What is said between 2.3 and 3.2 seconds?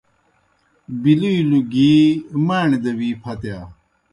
ماݨیْ دہ وی